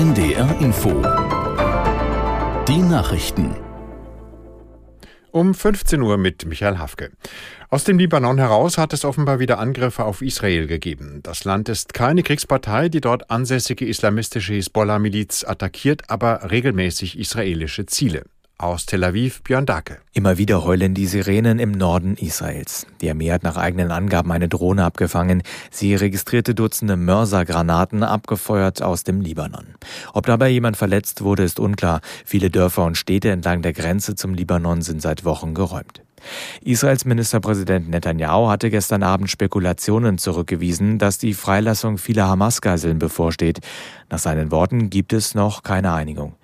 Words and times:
NDR 0.00 0.58
Info. 0.62 0.88
Die 2.66 2.78
Nachrichten. 2.78 3.54
Um 5.30 5.52
15 5.52 6.00
Uhr 6.00 6.16
mit 6.16 6.46
Michael 6.46 6.78
Hafke. 6.78 7.10
Aus 7.68 7.84
dem 7.84 7.98
Libanon 7.98 8.38
heraus 8.38 8.78
hat 8.78 8.94
es 8.94 9.04
offenbar 9.04 9.40
wieder 9.40 9.58
Angriffe 9.58 10.04
auf 10.06 10.22
Israel 10.22 10.66
gegeben. 10.66 11.20
Das 11.22 11.44
Land 11.44 11.68
ist 11.68 11.92
keine 11.92 12.22
Kriegspartei, 12.22 12.88
die 12.88 13.02
dort 13.02 13.30
ansässige 13.30 13.84
islamistische 13.84 14.54
Hisbollah-Miliz 14.54 15.44
attackiert, 15.44 16.08
aber 16.08 16.50
regelmäßig 16.50 17.18
israelische 17.18 17.84
Ziele. 17.84 18.24
Aus 18.60 18.84
Tel 18.84 19.02
Aviv 19.04 19.42
Björn 19.42 19.64
Dake. 19.64 20.02
Immer 20.12 20.36
wieder 20.36 20.62
heulen 20.64 20.92
die 20.92 21.06
Sirenen 21.06 21.58
im 21.58 21.72
Norden 21.72 22.16
Israels. 22.16 22.86
Die 23.00 23.08
Armee 23.08 23.32
hat 23.32 23.42
nach 23.42 23.56
eigenen 23.56 23.90
Angaben 23.90 24.30
eine 24.32 24.50
Drohne 24.50 24.84
abgefangen. 24.84 25.42
Sie 25.70 25.94
registrierte 25.94 26.54
Dutzende 26.54 26.98
Mörsergranaten 26.98 28.02
abgefeuert 28.02 28.82
aus 28.82 29.02
dem 29.02 29.22
Libanon. 29.22 29.76
Ob 30.12 30.26
dabei 30.26 30.50
jemand 30.50 30.76
verletzt 30.76 31.22
wurde, 31.22 31.42
ist 31.42 31.58
unklar. 31.58 32.02
Viele 32.26 32.50
Dörfer 32.50 32.84
und 32.84 32.98
Städte 32.98 33.30
entlang 33.30 33.62
der 33.62 33.72
Grenze 33.72 34.14
zum 34.14 34.34
Libanon 34.34 34.82
sind 34.82 35.00
seit 35.00 35.24
Wochen 35.24 35.54
geräumt. 35.54 36.02
Israels 36.62 37.06
Ministerpräsident 37.06 37.88
Netanyahu 37.88 38.50
hatte 38.50 38.68
gestern 38.68 39.02
Abend 39.02 39.30
Spekulationen 39.30 40.18
zurückgewiesen, 40.18 40.98
dass 40.98 41.16
die 41.16 41.32
Freilassung 41.32 41.96
vieler 41.96 42.28
Hamas-Geiseln 42.28 42.98
bevorsteht. 42.98 43.60
Nach 44.10 44.18
seinen 44.18 44.50
Worten 44.50 44.90
gibt 44.90 45.14
es 45.14 45.34
noch 45.34 45.62
keine 45.62 45.94
Einigung. 45.94 46.34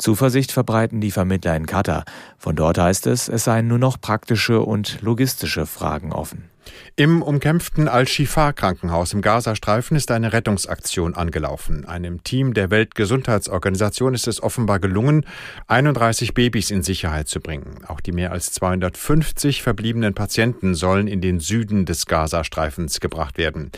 Zuversicht 0.00 0.50
verbreiten 0.50 1.00
die 1.00 1.10
Vermittler 1.10 1.54
in 1.54 1.66
Katar. 1.66 2.04
Von 2.38 2.56
dort 2.56 2.78
heißt 2.78 3.06
es, 3.06 3.28
es 3.28 3.44
seien 3.44 3.68
nur 3.68 3.78
noch 3.78 4.00
praktische 4.00 4.60
und 4.60 5.02
logistische 5.02 5.66
Fragen 5.66 6.12
offen. 6.12 6.48
Im 6.96 7.22
umkämpften 7.22 7.88
Al-Shifa-Krankenhaus 7.88 9.12
im 9.12 9.22
Gazastreifen 9.22 9.96
ist 9.96 10.10
eine 10.10 10.32
Rettungsaktion 10.32 11.14
angelaufen. 11.14 11.84
Einem 11.86 12.22
Team 12.24 12.54
der 12.54 12.70
Weltgesundheitsorganisation 12.70 14.14
ist 14.14 14.28
es 14.28 14.42
offenbar 14.42 14.78
gelungen, 14.78 15.24
31 15.66 16.34
Babys 16.34 16.70
in 16.70 16.82
Sicherheit 16.82 17.28
zu 17.28 17.40
bringen. 17.40 17.84
Auch 17.86 18.00
die 18.00 18.12
mehr 18.12 18.32
als 18.32 18.52
250 18.52 19.62
verbliebenen 19.62 20.14
Patienten 20.14 20.74
sollen 20.74 21.08
in 21.08 21.20
den 21.20 21.40
Süden 21.40 21.86
des 21.86 22.06
Gazastreifens 22.06 23.00
gebracht 23.00 23.38
werden. 23.38 23.70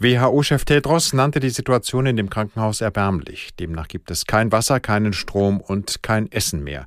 WHO-Chef 0.00 0.64
Tedros 0.64 1.12
nannte 1.12 1.40
die 1.40 1.50
Situation 1.50 2.06
in 2.06 2.16
dem 2.16 2.30
Krankenhaus 2.30 2.80
erbärmlich. 2.80 3.56
Demnach 3.58 3.88
gibt 3.88 4.12
es 4.12 4.26
kein 4.26 4.52
Wasser, 4.52 4.78
keinen 4.78 5.12
Strom 5.12 5.60
und 5.60 6.04
kein 6.04 6.30
Essen 6.30 6.62
mehr. 6.62 6.86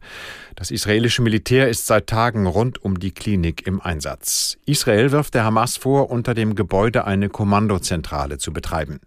Das 0.56 0.72
israelische 0.72 1.22
Militär 1.22 1.68
ist 1.68 1.88
seit 1.88 2.08
Tagen 2.08 2.48
rund 2.48 2.82
um 2.82 3.00
die 3.00 3.12
Klinik 3.12 3.68
im 3.68 3.82
Einsatz. 3.82 4.58
Israel 4.66 5.12
wirft 5.12 5.34
der 5.34 5.44
Hamas 5.44 5.76
vor, 5.76 6.10
unter 6.10 6.34
dem 6.34 6.56
Gebäude 6.56 7.04
eine 7.04 7.28
Kommandozentrale 7.28 8.38
zu 8.38 8.54
betreiben. 8.54 9.02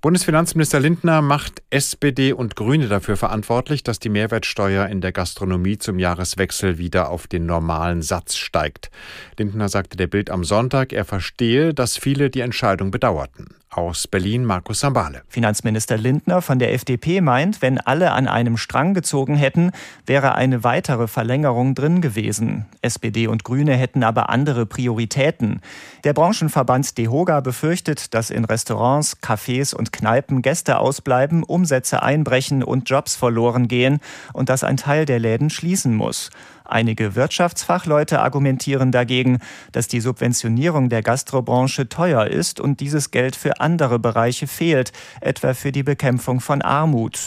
Bundesfinanzminister 0.00 0.78
Lindner 0.78 1.22
macht 1.22 1.60
SPD 1.70 2.32
und 2.32 2.54
Grüne 2.54 2.86
dafür 2.86 3.16
verantwortlich, 3.16 3.82
dass 3.82 3.98
die 3.98 4.08
Mehrwertsteuer 4.08 4.86
in 4.86 5.00
der 5.00 5.10
Gastronomie 5.10 5.76
zum 5.76 5.98
Jahreswechsel 5.98 6.78
wieder 6.78 7.08
auf 7.08 7.26
den 7.26 7.46
normalen 7.46 8.02
Satz 8.02 8.36
steigt. 8.36 8.92
Lindner 9.38 9.68
sagte 9.68 9.96
der 9.96 10.06
Bild 10.06 10.30
am 10.30 10.44
Sonntag, 10.44 10.92
er 10.92 11.04
verstehe, 11.04 11.74
dass 11.74 11.96
viele 11.96 12.30
die 12.30 12.42
Entscheidung 12.42 12.92
bedauerten. 12.92 13.56
Aus 13.70 14.08
Berlin 14.08 14.46
Markus 14.46 14.80
Sambale. 14.80 15.22
Finanzminister 15.28 15.98
Lindner 15.98 16.40
von 16.40 16.58
der 16.58 16.72
FDP 16.72 17.20
meint, 17.20 17.60
wenn 17.60 17.78
alle 17.78 18.12
an 18.12 18.26
einem 18.26 18.56
Strang 18.56 18.94
gezogen 18.94 19.36
hätten, 19.36 19.72
wäre 20.06 20.34
eine 20.34 20.64
weitere 20.64 21.06
Verlängerung 21.06 21.74
drin 21.74 22.00
gewesen. 22.00 22.64
SPD 22.80 23.26
und 23.26 23.44
Grüne 23.44 23.76
hätten 23.76 24.04
aber 24.04 24.30
andere 24.30 24.64
Prioritäten. 24.64 25.60
Der 26.04 26.14
Branchenverband 26.14 26.96
DEHOGA 26.96 27.40
befürchtet, 27.40 28.14
dass 28.14 28.30
in 28.30 28.46
Restaurants, 28.46 29.18
Cafés 29.22 29.74
und 29.74 29.92
Kneipen 29.92 30.40
Gäste 30.40 30.78
ausbleiben, 30.78 31.42
Umsätze 31.42 32.02
einbrechen 32.02 32.62
und 32.62 32.88
Jobs 32.88 33.16
verloren 33.16 33.68
gehen 33.68 34.00
und 34.32 34.48
dass 34.48 34.64
ein 34.64 34.78
Teil 34.78 35.04
der 35.04 35.18
Läden 35.18 35.50
schließen 35.50 35.94
muss. 35.94 36.30
Einige 36.68 37.14
Wirtschaftsfachleute 37.14 38.20
argumentieren 38.20 38.92
dagegen, 38.92 39.38
dass 39.72 39.88
die 39.88 40.02
Subventionierung 40.02 40.90
der 40.90 41.02
Gastrobranche 41.02 41.88
teuer 41.88 42.26
ist 42.26 42.60
und 42.60 42.80
dieses 42.80 43.10
Geld 43.10 43.36
für 43.36 43.57
andere 43.60 43.98
Bereiche 43.98 44.46
fehlt, 44.46 44.92
etwa 45.20 45.54
für 45.54 45.72
die 45.72 45.82
Bekämpfung 45.82 46.40
von 46.40 46.62
Armut. 46.62 47.18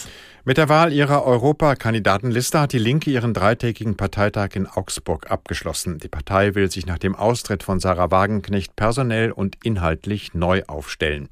Mit 0.43 0.57
der 0.57 0.69
Wahl 0.69 0.91
ihrer 0.91 1.23
Europakandidatenliste 1.23 2.59
hat 2.59 2.73
die 2.73 2.79
Linke 2.79 3.11
ihren 3.11 3.31
dreitägigen 3.31 3.95
Parteitag 3.95 4.55
in 4.55 4.65
Augsburg 4.65 5.29
abgeschlossen. 5.29 5.99
Die 5.99 6.07
Partei 6.07 6.55
will 6.55 6.71
sich 6.71 6.87
nach 6.87 6.97
dem 6.97 7.15
Austritt 7.15 7.61
von 7.61 7.79
Sarah 7.79 8.09
Wagenknecht 8.09 8.75
personell 8.75 9.31
und 9.31 9.57
inhaltlich 9.63 10.33
neu 10.33 10.63
aufstellen. 10.65 11.29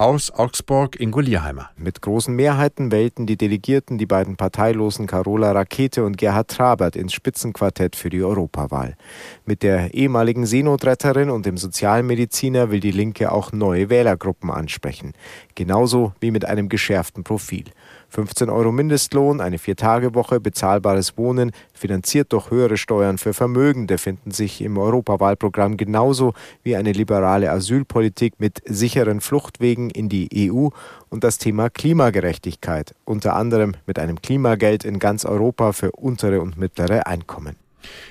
Aus 0.00 0.30
Augsburg 0.30 0.98
Ingo 0.98 1.20
Lierheimer. 1.20 1.68
Mit 1.76 2.00
großen 2.00 2.34
Mehrheiten 2.34 2.90
wählten 2.90 3.26
die 3.26 3.36
Delegierten 3.36 3.98
die 3.98 4.06
beiden 4.06 4.36
parteilosen 4.36 5.06
Carola 5.06 5.52
Rakete 5.52 6.06
und 6.06 6.16
Gerhard 6.16 6.48
Trabert 6.48 6.96
ins 6.96 7.12
Spitzenquartett 7.12 7.96
für 7.96 8.08
die 8.08 8.22
Europawahl. 8.22 8.96
Mit 9.44 9.62
der 9.62 9.92
ehemaligen 9.92 10.46
Seenotretterin 10.46 11.28
und 11.28 11.44
dem 11.44 11.58
Sozialmediziner 11.58 12.70
will 12.70 12.80
die 12.80 12.92
Linke 12.92 13.30
auch 13.30 13.52
neue 13.52 13.90
Wählergruppen 13.90 14.50
ansprechen. 14.50 15.12
Genauso 15.54 16.14
wie 16.18 16.30
mit 16.30 16.46
einem 16.46 16.70
geschärften 16.70 17.22
Profil. 17.22 17.64
15 18.10 18.50
Euro 18.50 18.72
Mindestlohn, 18.72 19.40
eine 19.40 19.58
Viertagewoche, 19.58 20.40
bezahlbares 20.40 21.16
Wohnen, 21.16 21.52
finanziert 21.72 22.32
durch 22.32 22.50
höhere 22.50 22.76
Steuern 22.76 23.18
für 23.18 23.32
Vermögende, 23.32 23.98
finden 23.98 24.32
sich 24.32 24.62
im 24.62 24.78
Europawahlprogramm 24.78 25.76
genauso 25.76 26.34
wie 26.64 26.74
eine 26.74 26.92
liberale 26.92 27.50
Asylpolitik 27.50 28.34
mit 28.38 28.62
sicheren 28.66 29.20
Fluchtwegen 29.20 29.89
in 29.90 30.08
die 30.08 30.50
EU 30.50 30.68
und 31.08 31.24
das 31.24 31.38
Thema 31.38 31.70
Klimagerechtigkeit, 31.70 32.94
unter 33.04 33.36
anderem 33.36 33.74
mit 33.86 33.98
einem 33.98 34.20
Klimageld 34.22 34.84
in 34.84 34.98
ganz 34.98 35.24
Europa 35.24 35.72
für 35.72 35.92
untere 35.92 36.40
und 36.40 36.56
mittlere 36.56 37.06
Einkommen. 37.06 37.56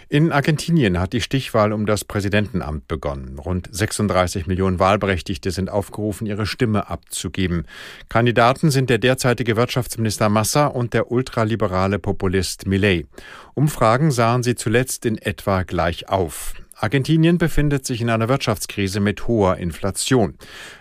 In 0.07 0.31
Argentinien 0.31 0.99
hat 0.99 1.13
die 1.13 1.21
Stichwahl 1.21 1.71
um 1.73 1.85
das 1.85 2.03
Präsidentenamt 2.03 2.87
begonnen. 2.87 3.37
Rund 3.37 3.69
36 3.71 4.47
Millionen 4.47 4.79
Wahlberechtigte 4.79 5.51
sind 5.51 5.69
aufgerufen, 5.69 6.25
ihre 6.25 6.45
Stimme 6.45 6.89
abzugeben. 6.89 7.65
Kandidaten 8.09 8.71
sind 8.71 8.89
der 8.89 8.97
derzeitige 8.97 9.55
Wirtschaftsminister 9.55 10.29
Massa 10.29 10.67
und 10.67 10.93
der 10.93 11.11
ultraliberale 11.11 11.99
Populist 11.99 12.65
Millet. 12.65 13.07
Umfragen 13.53 14.11
sahen 14.11 14.43
sie 14.43 14.55
zuletzt 14.55 15.05
in 15.05 15.17
etwa 15.17 15.63
gleich 15.63 16.09
auf. 16.09 16.53
Argentinien 16.81 17.37
befindet 17.37 17.85
sich 17.85 17.99
in 17.99 18.09
einer 18.09 18.29
Wirtschaftskrise 18.29 19.01
mit 19.01 19.27
hoher 19.27 19.57
Inflation. 19.57 20.35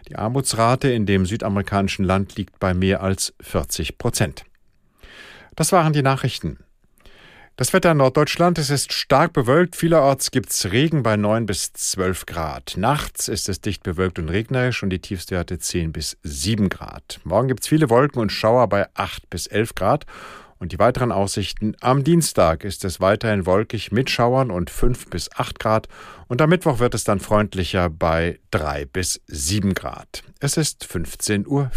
Die 0.09 0.15
Armutsrate 0.15 0.89
in 0.91 1.07
dem 1.07 1.27
südamerikanischen 1.27 2.05
Land 2.05 2.37
liegt 2.37 2.61
bei 2.61 2.73
mehr 2.73 3.03
als 3.03 3.35
40 3.41 3.99
Prozent. 3.99 4.45
Das 5.57 5.73
waren 5.73 5.93
die 5.93 6.03
Nachrichten. 6.03 6.59
Das 7.57 7.73
Wetter 7.73 7.91
in 7.91 7.97
Norddeutschland, 7.97 8.57
es 8.59 8.71
ist 8.71 8.93
stark 8.93 9.33
bewölkt. 9.33 9.75
Vielerorts 9.75 10.31
gibt 10.31 10.51
es 10.51 10.71
Regen 10.71 11.03
bei 11.03 11.17
9 11.17 11.47
bis 11.47 11.73
12 11.73 12.27
Grad. 12.27 12.75
Nachts 12.77 13.27
ist 13.27 13.49
es 13.49 13.61
dicht 13.61 13.83
bewölkt 13.83 14.21
und 14.21 14.29
regnerisch 14.29 14.85
und 14.85 14.91
die 14.91 15.01
Tiefstwerte 15.01 15.59
10 15.59 15.91
bis 15.91 16.17
7 16.23 16.69
Grad. 16.69 17.19
Morgen 17.25 17.49
gibt 17.49 17.63
es 17.63 17.67
viele 17.67 17.91
Wolken 17.91 18.23
und 18.23 18.31
Schauer 18.31 18.69
bei 18.69 18.87
8 18.95 19.29
bis 19.29 19.49
11 19.49 19.75
Grad. 19.75 20.07
Und 20.59 20.73
die 20.73 20.79
weiteren 20.79 21.13
Aussichten. 21.13 21.77
Am 21.81 22.03
Dienstag 22.05 22.65
ist 22.65 22.85
es 22.85 23.01
weiterhin 23.01 23.47
wolkig 23.47 23.93
mit 23.93 24.11
Schauern 24.11 24.51
und 24.51 24.71
5 24.71 25.09
bis 25.09 25.31
8 25.33 25.59
Grad. 25.61 25.89
Und 26.27 26.43
am 26.43 26.51
Mittwoch 26.51 26.79
wird 26.81 26.95
es 26.95 27.05
dann 27.05 27.21
freundlicher 27.21 27.91
bei 27.91 28.41
3 28.51 28.87
bis 28.87 29.21
7 29.27 29.75
Grad. 29.75 30.25
Es 30.41 30.57
ist 30.57 30.85
15.04 30.85 31.47
Uhr. 31.47 31.71